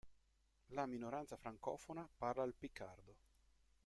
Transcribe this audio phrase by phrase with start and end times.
[0.69, 3.15] La minoranza francofona parla il piccardo.